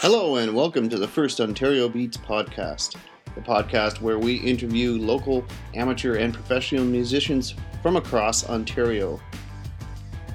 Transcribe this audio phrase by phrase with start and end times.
[0.00, 2.94] Hello, and welcome to the First Ontario Beats podcast,
[3.34, 9.20] the podcast where we interview local, amateur, and professional musicians from across Ontario.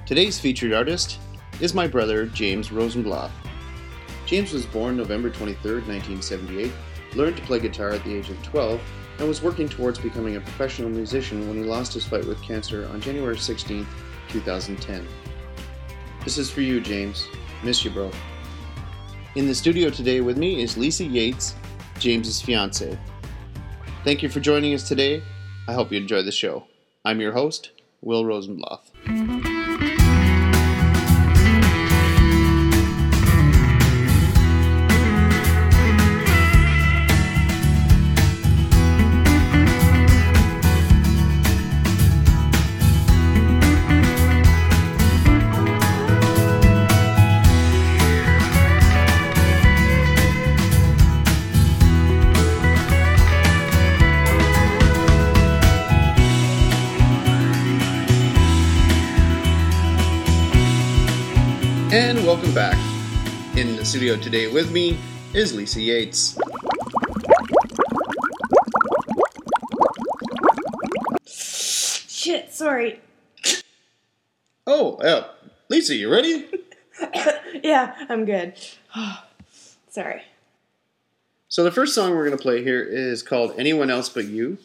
[0.06, 1.18] Today's featured artist
[1.62, 3.32] is my brother, James Rosenblatt.
[4.26, 6.74] James was born November 23, 1978,
[7.16, 8.82] learned to play guitar at the age of 12,
[9.20, 12.86] and was working towards becoming a professional musician when he lost his fight with cancer
[12.90, 13.88] on January 16,
[14.28, 15.08] 2010.
[16.26, 17.26] This is for you, James.
[17.64, 18.12] Miss you, bro.
[19.36, 21.56] In the studio today with me is Lisa Yates,
[21.98, 22.96] James's fiance.
[24.04, 25.24] Thank you for joining us today.
[25.68, 26.68] I hope you enjoy the show.
[27.04, 28.82] I'm your host, Will Rosenblatt.
[62.34, 62.78] Welcome back.
[63.56, 64.98] In the studio today with me
[65.36, 66.36] is Lisa Yates.
[71.28, 73.02] Shit, sorry.
[74.66, 75.28] Oh, uh,
[75.70, 76.50] Lisa, you ready?
[77.64, 78.56] yeah, I'm good.
[79.90, 80.24] sorry.
[81.50, 84.58] So the first song we're going to play here is called Anyone Else But You.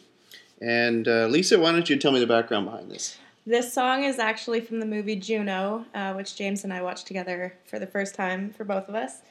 [0.59, 3.19] And uh, Lisa, why don't you tell me the background behind this?
[3.45, 7.53] This song is actually from the movie Juno, uh, which James and I watched together
[7.65, 9.21] for the first time for both of us.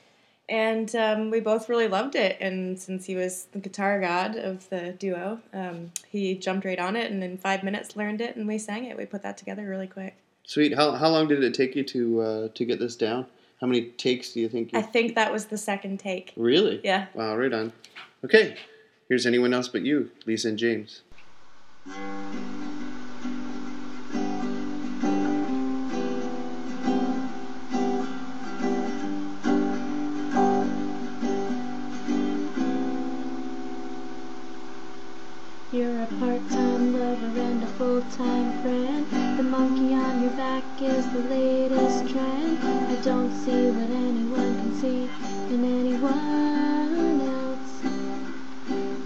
[0.48, 2.38] And um, we both really loved it.
[2.40, 6.96] And since he was the guitar god of the duo, um, he jumped right on
[6.96, 8.96] it and in five minutes learned it and we sang it.
[8.96, 10.16] We put that together really quick.
[10.44, 10.74] Sweet.
[10.74, 13.26] How, how long did it take you to uh, to get this down?
[13.60, 16.32] How many takes do you think you I think that was the second take.
[16.36, 16.80] Really?
[16.82, 17.06] Yeah.
[17.12, 17.72] Wow, right on.
[18.24, 18.56] Okay.
[19.08, 21.02] Here's anyone else but you, Lisa and James.
[35.78, 39.38] You're a part-time lover and a full-time friend.
[39.38, 42.58] The monkey on your back is the latest trend.
[42.64, 45.08] I don't see what anyone can see
[45.54, 47.48] in anyone else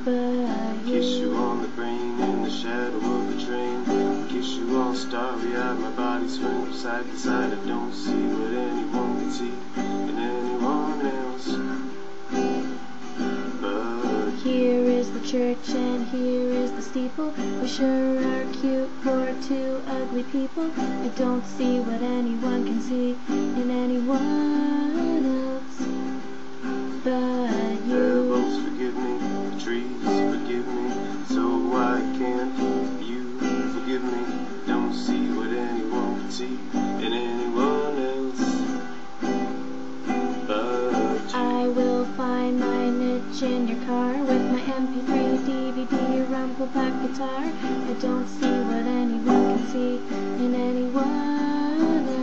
[0.03, 3.85] but I Kiss you on the brain in the shadow of the train.
[4.31, 7.53] Kiss you all starry eyed, my body swing from side to side.
[7.53, 9.82] I don't see what anyone can see
[15.33, 17.31] church and here is the steeple.
[17.63, 20.71] We sure are cute for two ugly people.
[20.77, 25.79] I don't see what anyone can see in anyone else
[27.03, 28.29] but you.
[28.29, 29.13] boats forgive me,
[29.49, 31.25] the trees forgive me.
[31.25, 31.43] So
[31.73, 33.39] why can't you
[33.73, 34.67] forgive me?
[34.67, 36.92] Don't see what anyone can see
[42.59, 47.45] find my niche in your car with my MP3, DVD, rumble pack guitar.
[47.45, 49.97] I don't see what anyone can see
[50.45, 52.22] in anyone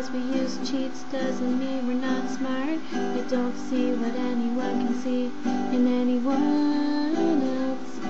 [0.00, 2.78] because we use cheats doesn't mean we're not smart.
[2.94, 5.26] I don't see what anyone can see
[5.76, 8.00] in anyone else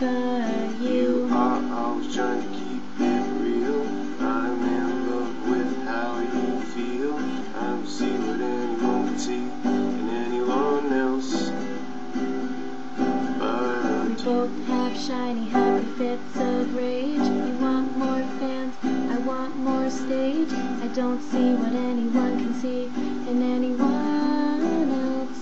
[0.00, 1.28] but you.
[1.30, 3.82] are always trying to keep it real.
[4.22, 7.16] I'm in love with how you feel.
[7.18, 11.50] I don't see what anyone can see in anyone else
[12.96, 13.04] We
[13.38, 14.24] but you.
[14.24, 16.41] both have shiny, happy fits
[20.94, 22.84] don't see what anyone can see
[23.30, 25.38] in anyone else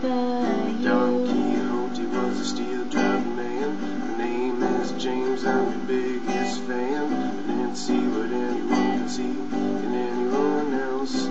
[0.00, 1.88] but Don you.
[1.90, 3.78] Quixote was a steel driving man.
[4.16, 7.12] My name is James, I'm your biggest fan.
[7.12, 11.28] I didn't see what anyone can see in anyone else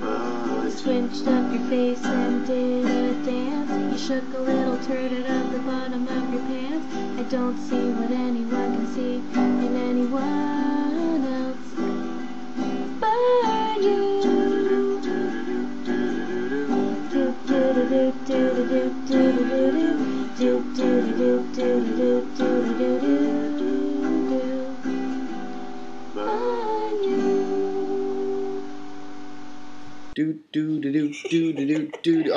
[0.00, 0.70] but you.
[0.70, 3.92] Swinched up your face and did a dance.
[3.92, 6.86] You shook a little turd out of the bottom of your pants.
[7.20, 8.10] I don't see what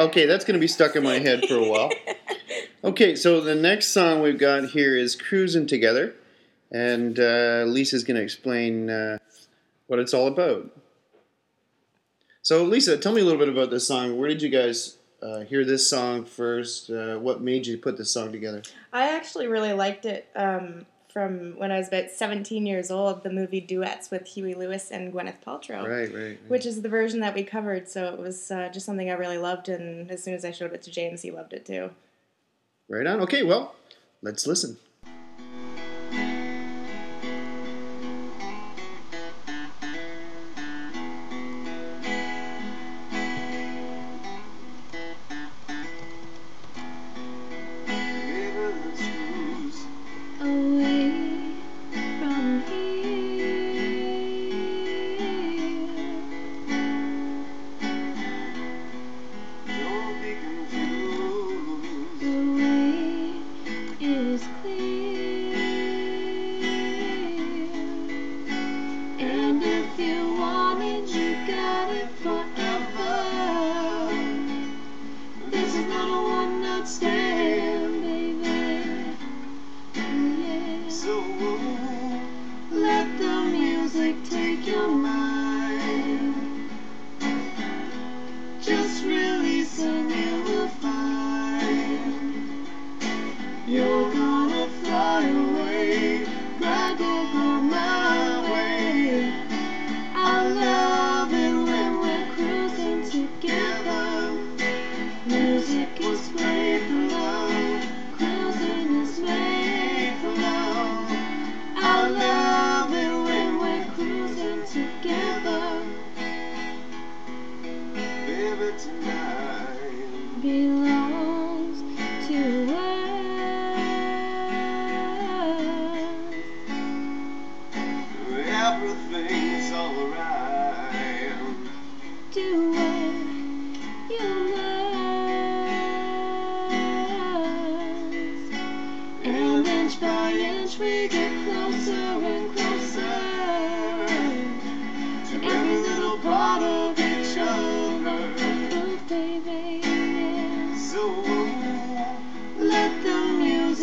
[0.09, 1.91] okay, that's going to be stuck in my head for a while.
[2.81, 6.15] Okay, so the next song we've got here is Cruising Together,
[6.71, 9.17] and uh, Lisa's going to explain uh,
[9.88, 10.71] what it's all about.
[12.41, 14.17] So, Lisa, tell me a little bit about this song.
[14.17, 16.89] Where did you guys uh, hear this song first?
[16.89, 18.61] Uh, what made you put this song together?
[18.94, 20.29] I actually really liked it.
[20.33, 24.91] Um, from when I was about 17 years old, the movie Duets with Huey Lewis
[24.91, 25.88] and Gwyneth Paltrow.
[25.88, 26.13] Right, right.
[26.13, 26.39] right.
[26.47, 27.89] Which is the version that we covered.
[27.89, 29.69] So it was uh, just something I really loved.
[29.69, 31.91] And as soon as I showed it to James, he loved it too.
[32.88, 33.21] Right on.
[33.21, 33.75] Okay, well,
[34.21, 34.77] let's listen.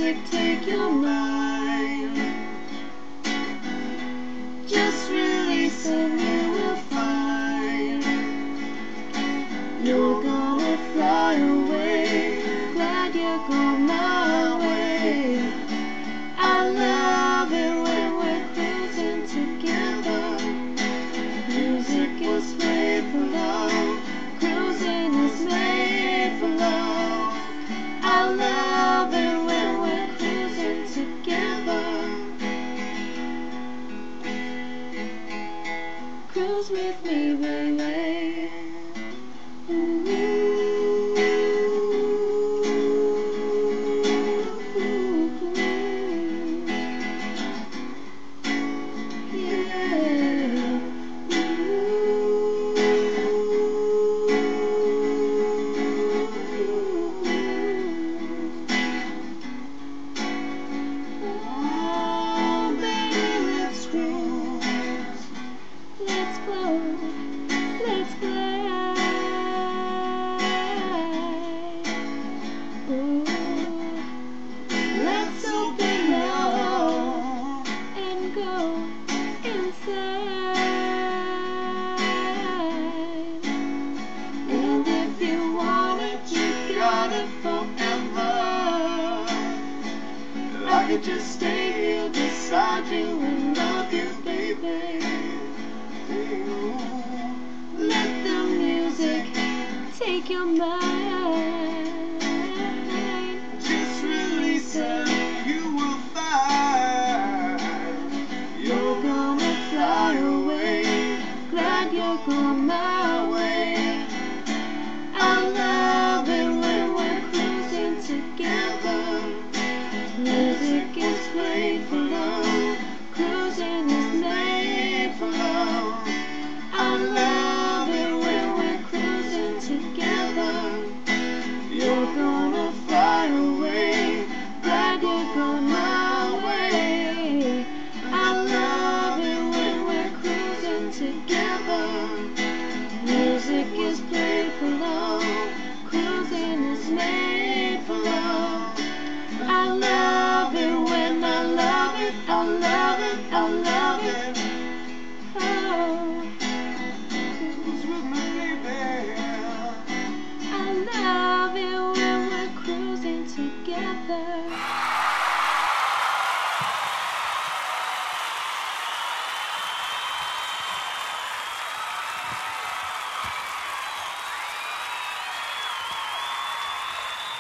[0.07, 1.36] music take your mind.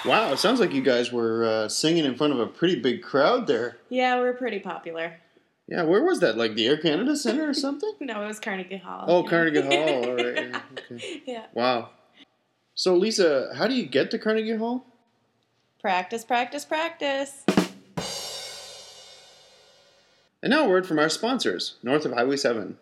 [0.06, 3.02] Wow, it sounds like you guys were uh, singing in front of a pretty big
[3.02, 3.78] crowd there.
[3.88, 5.16] Yeah, we're pretty popular.
[5.68, 6.36] Yeah, where was that?
[6.36, 7.92] Like the Air Canada Center or something?
[8.00, 9.04] No, it was Carnegie Hall.
[9.08, 9.22] Oh.
[9.24, 10.04] Carnegie Hall.
[10.04, 10.36] All right.
[10.36, 10.60] yeah,
[10.92, 11.22] Okay.
[11.26, 11.46] yeah.
[11.54, 11.90] Wow.
[12.74, 14.84] So, Lisa, how do you get to Carnegie Hall?
[15.80, 17.42] Practice, practice, practice.
[20.42, 22.76] And now a word from our sponsors, north of Highway 7.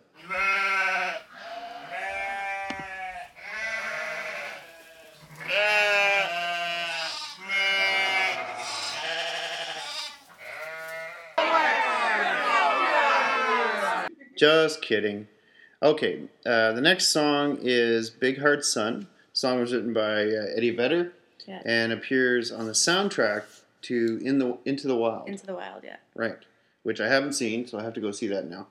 [14.44, 15.26] Just kidding.
[15.82, 19.00] Okay, uh, the next song is Big Hard Sun.
[19.00, 21.14] The song was written by uh, Eddie Vedder
[21.46, 21.62] Yeah.
[21.64, 23.44] and appears on the soundtrack
[23.82, 25.28] to In the Into the Wild.
[25.30, 25.96] Into the wild, yeah.
[26.14, 26.36] Right,
[26.82, 28.66] which I haven't seen, so I have to go see that now.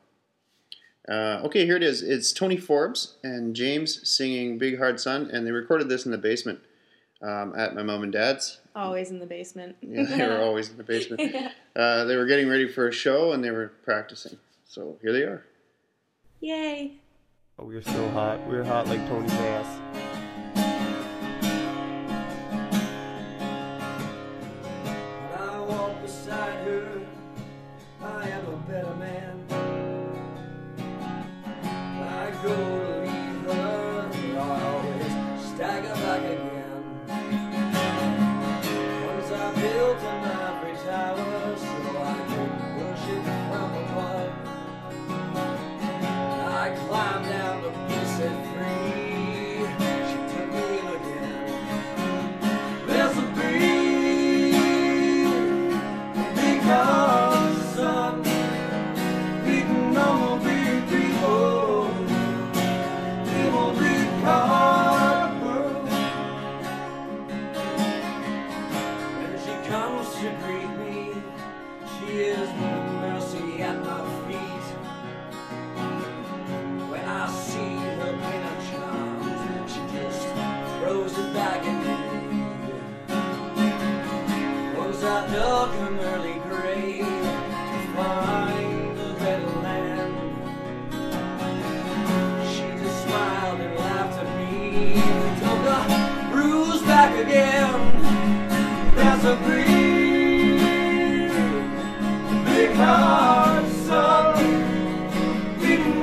[1.09, 2.03] Uh, okay, here it is.
[2.03, 6.19] It's Tony Forbes and James singing Big Hard Sun, and they recorded this in the
[6.19, 6.59] basement
[7.23, 8.59] um, at my mom and dad's.
[8.75, 9.75] Always in the basement.
[9.81, 11.19] Yeah, they were always in the basement.
[11.33, 11.49] Yeah.
[11.75, 14.37] Uh, they were getting ready for a show, and they were practicing.
[14.67, 15.43] So here they are.
[16.43, 16.91] Yay.
[17.57, 18.45] Oh, we were so hot.
[18.49, 20.12] We were hot like Tony's ass.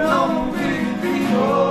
[0.00, 1.69] Beating on big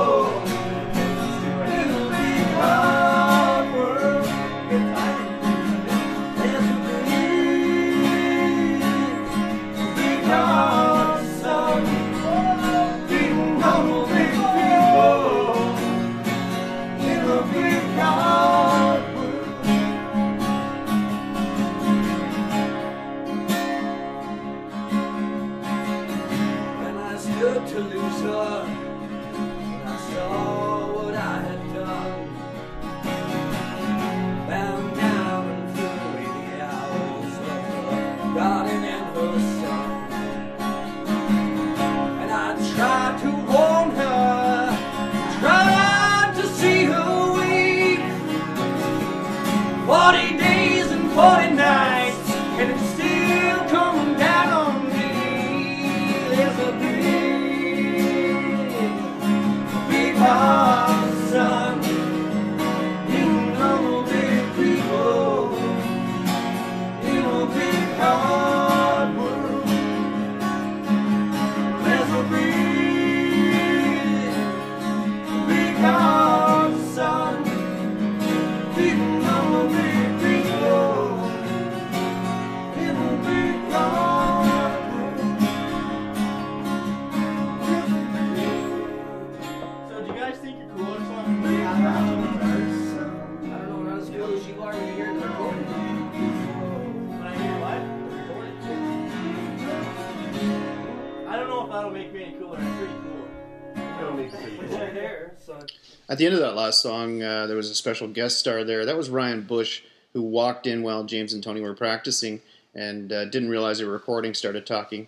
[106.19, 108.85] the end of that last song, uh, there was a special guest star there.
[108.85, 109.81] That was Ryan Bush
[110.13, 112.41] who walked in while James and Tony were practicing
[112.75, 115.07] and uh, didn't realize they were recording, started talking.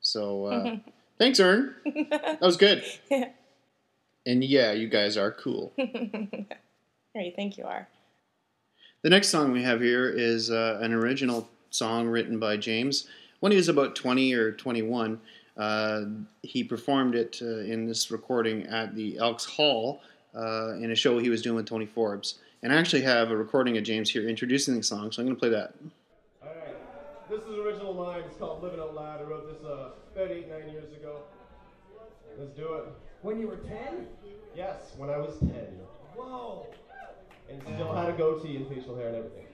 [0.00, 0.76] So uh,
[1.18, 1.74] thanks, Ern.
[2.10, 2.82] That was good.
[3.10, 3.28] Yeah.
[4.28, 5.72] And yeah, you guys are cool.
[7.16, 7.88] Hey, you think you are?
[9.00, 13.06] The next song we have here is uh, an original song written by James.
[13.40, 15.18] When he was about 20 or 21,
[15.56, 16.02] uh,
[16.42, 20.02] he performed it uh, in this recording at the Elks Hall
[20.36, 22.38] uh, in a show he was doing with Tony Forbes.
[22.62, 25.36] And I actually have a recording of James here introducing the song, so I'm going
[25.36, 25.74] to play that.
[26.42, 26.76] Alright,
[27.30, 28.22] this is original line.
[28.26, 29.20] It's called Living Out Loud.
[29.20, 31.20] I wrote this uh, about eight, nine years ago.
[32.38, 32.84] Let's do it.
[33.22, 34.06] When you were 10?
[34.54, 35.50] Yes, when I was 10.
[36.14, 36.66] Whoa.
[37.50, 39.46] And still had a goatee and facial hair and everything.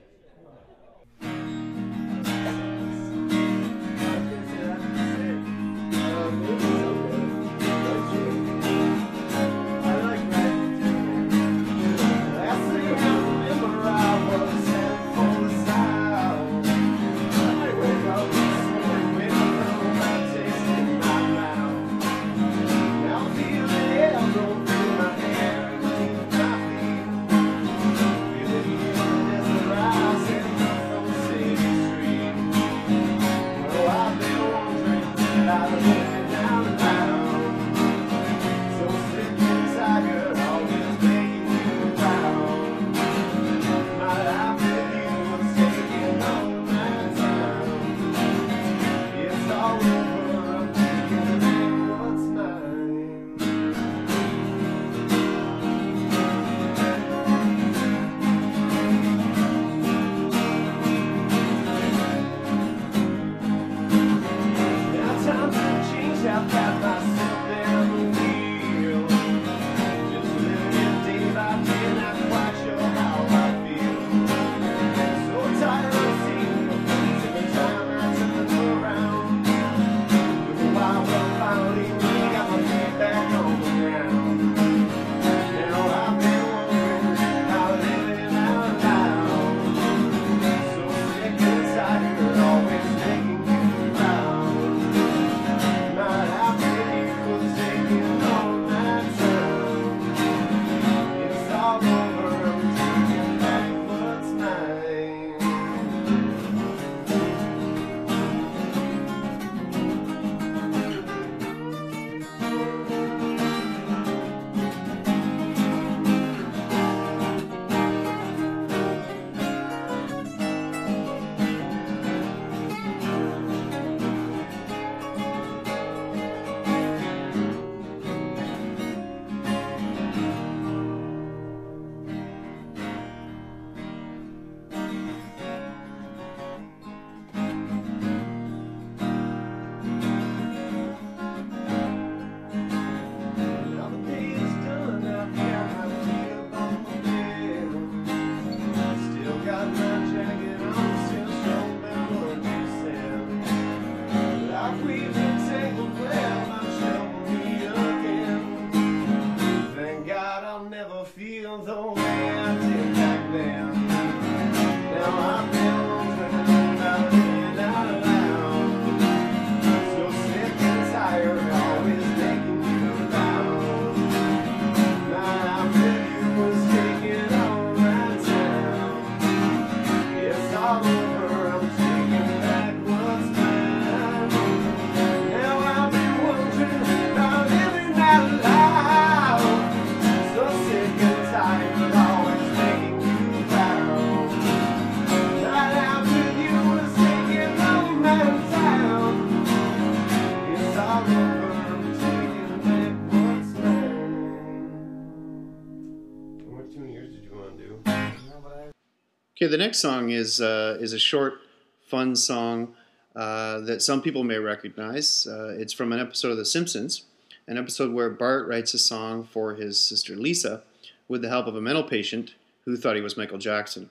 [209.43, 211.41] Okay, the next song is uh, is a short,
[211.87, 212.75] fun song
[213.13, 215.27] uh, that some people may recognize.
[215.27, 217.03] Uh, it's from an episode of The Simpsons,
[217.45, 220.63] an episode where Bart writes a song for his sister Lisa
[221.09, 223.89] with the help of a mental patient who thought he was Michael Jackson.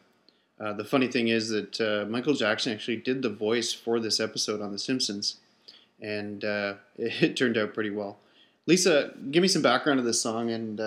[0.58, 4.20] Uh, the funny thing is that uh, Michael Jackson actually did the voice for this
[4.20, 5.36] episode on The Simpsons,
[6.00, 8.16] and uh, it, it turned out pretty well.
[8.66, 10.80] Lisa, give me some background of this song and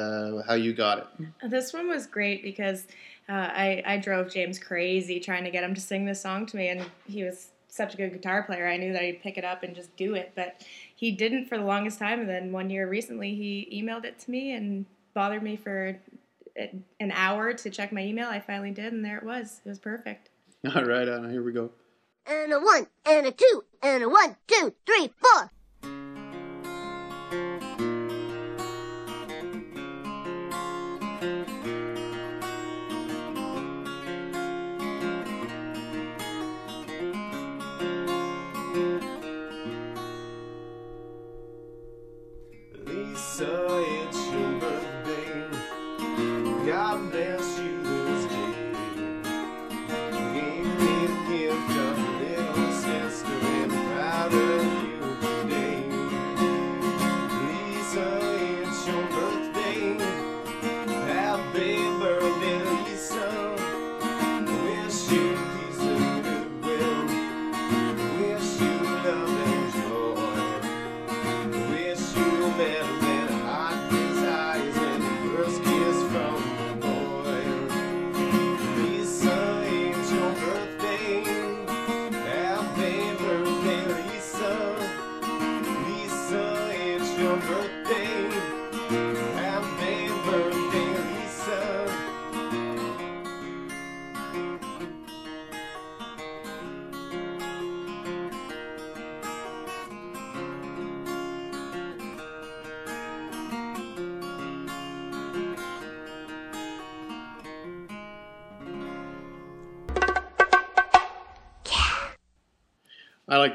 [0.47, 1.51] how you got it.
[1.51, 2.88] This one was great because
[3.27, 6.57] uh, I, I drove James crazy trying to get him to sing this song to
[6.57, 8.67] me, and he was such a good guitar player.
[8.67, 10.63] I knew that he'd pick it up and just do it, but
[10.95, 12.21] he didn't for the longest time.
[12.21, 15.99] And then one year recently, he emailed it to me and bothered me for
[16.99, 18.29] an hour to check my email.
[18.29, 19.61] I finally did, and there it was.
[19.65, 20.29] It was perfect.
[20.75, 21.71] All right, Anna, here we go.
[22.27, 25.51] And a one, and a two, and a one, two, three, four.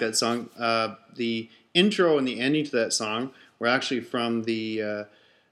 [0.01, 0.49] Like that song.
[0.59, 5.05] Uh, the intro and the ending to that song were actually from the uh,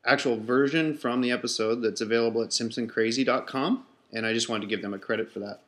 [0.05, 4.83] actual version from the episode that's available at simpsoncrazy.com, and I just wanted to give
[4.83, 5.61] them a credit for that.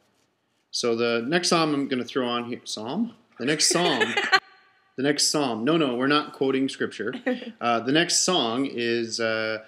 [0.70, 3.14] So the next psalm I'm going to throw on here, psalm.
[3.38, 4.00] The next psalm,
[4.96, 5.64] the next psalm.
[5.64, 7.14] No, no, we're not quoting scripture.
[7.60, 9.58] Uh, the next song is uh,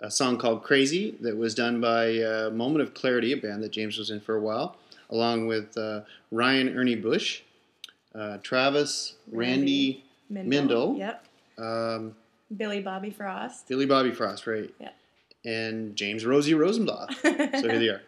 [0.00, 3.72] a song called "Crazy" that was done by uh, Moment of Clarity, a band that
[3.72, 4.76] James was in for a while,
[5.10, 7.42] along with uh, Ryan Ernie Bush
[8.14, 10.98] uh, Travis, Randy, Mindel.
[10.98, 11.24] Yep.
[11.58, 12.14] um,
[12.56, 13.68] Billy Bobby Frost.
[13.68, 14.72] Billy Bobby Frost, right?
[14.80, 14.90] Yeah.
[15.44, 17.14] And James Rosie Rosenblatt.
[17.22, 18.02] so here they are.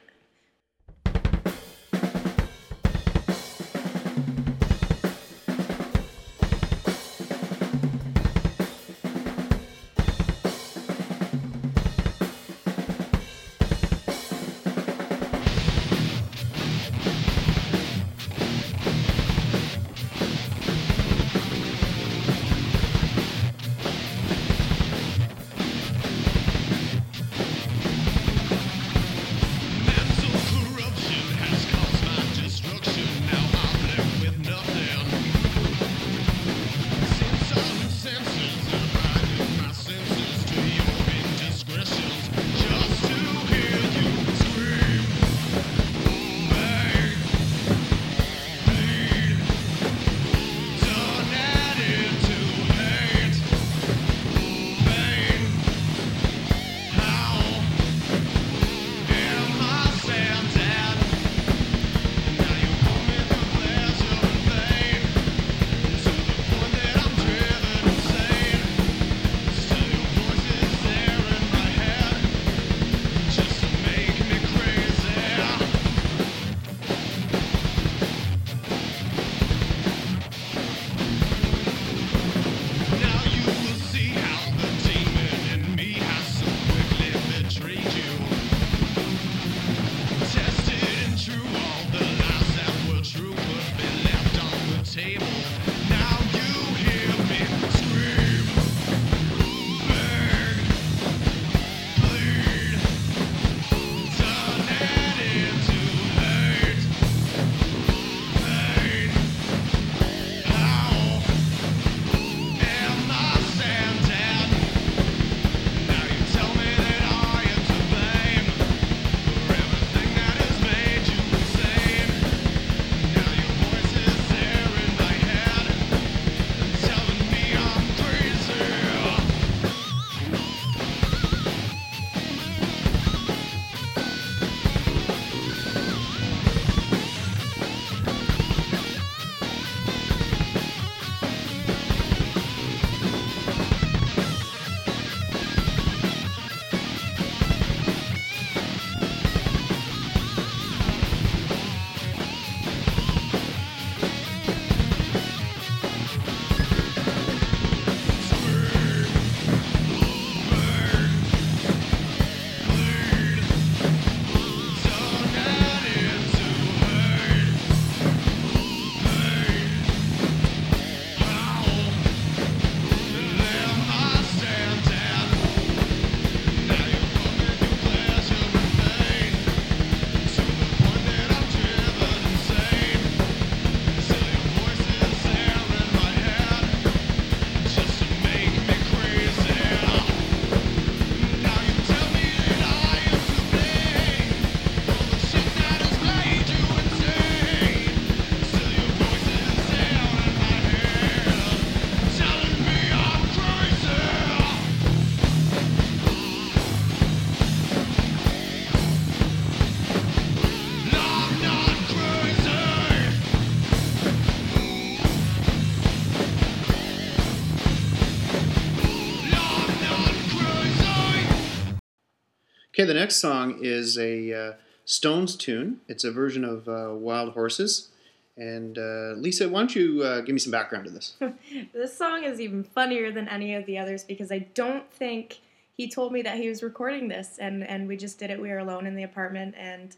[222.82, 224.52] Okay, the next song is a uh,
[224.84, 225.82] Stones tune.
[225.86, 227.90] It's a version of uh, Wild Horses.
[228.36, 231.14] And uh, Lisa, why don't you uh, give me some background to this?
[231.72, 235.38] This song is even funnier than any of the others because I don't think
[235.74, 238.42] he told me that he was recording this, and, and we just did it.
[238.42, 239.94] We were alone in the apartment, and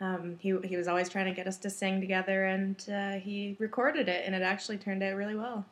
[0.00, 3.56] um, he, he was always trying to get us to sing together, and uh, he
[3.58, 5.66] recorded it, and it actually turned out really well.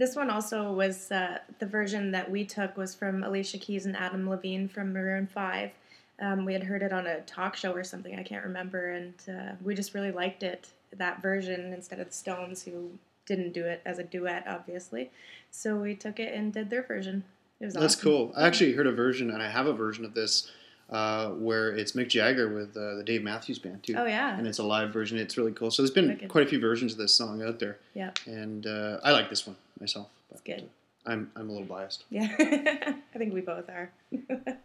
[0.00, 3.94] This one also was uh, the version that we took was from Alicia Keys and
[3.94, 5.72] Adam Levine from Maroon Five.
[6.18, 9.12] Um, we had heard it on a talk show or something, I can't remember, and
[9.28, 12.92] uh, we just really liked it that version instead of the Stones, who
[13.26, 15.10] didn't do it as a duet, obviously.
[15.50, 17.22] So we took it and did their version.
[17.60, 18.02] It was That's awesome.
[18.02, 18.32] cool.
[18.34, 20.50] I actually heard a version, and I have a version of this
[20.90, 23.94] uh, where it's Mick Jagger with uh, the Dave Matthews Band too.
[23.96, 25.18] Oh yeah, And it's a live version.
[25.18, 25.70] It's really cool.
[25.70, 26.28] So there's been Wicked.
[26.28, 29.46] quite a few versions of this song out there, yeah, and uh, I like this
[29.46, 30.08] one myself.
[30.32, 30.68] it's good.
[31.06, 32.04] I'm I'm a little biased.
[32.10, 33.90] Yeah, I think we both are.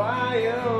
[0.00, 0.79] Wild horses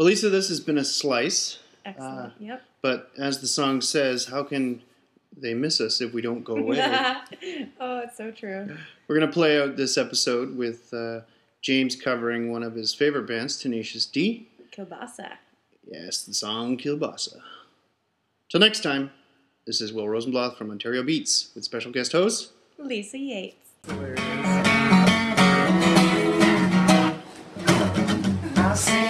[0.00, 1.58] Well, Lisa, this has been a slice.
[1.84, 2.32] Excellent.
[2.40, 2.62] yep.
[2.80, 4.80] But as the song says, how can
[5.36, 6.80] they miss us if we don't go away?
[7.78, 8.74] oh, it's so true.
[9.06, 11.20] We're going to play out this episode with uh,
[11.60, 14.48] James covering one of his favorite bands, Tenacious D.
[14.74, 15.32] Kielbasa.
[15.86, 17.36] Yes, the song Kielbasa.
[18.48, 19.10] Till next time,
[19.66, 22.52] this is Will Rosenblatt from Ontario Beats with special guest host.
[22.78, 23.74] Lisa Yates.
[28.56, 29.09] I see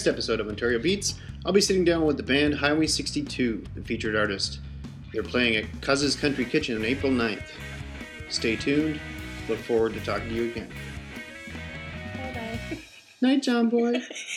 [0.00, 3.82] next episode of Ontario Beats, I'll be sitting down with the band Highway 62, the
[3.82, 4.58] featured artist.
[5.12, 7.50] They're playing at Cuz's Country Kitchen on April 9th.
[8.30, 8.98] Stay tuned.
[9.46, 10.70] Look forward to talking to you again.
[12.14, 12.78] Bye bye.
[13.20, 14.00] Night, John Boy.